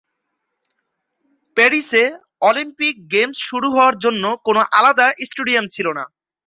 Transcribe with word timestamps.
প্যারিসে 1.57 2.03
Olympic 2.41 2.95
games 3.11 3.37
শুরু 3.49 3.67
হওয়ার 3.71 3.95
জন্য 3.97 4.23
কোন 4.45 4.57
আলাদা 4.71 5.07
স্টেডিয়াম 5.27 5.65
ছিল 5.75 5.87
না। 5.97 6.03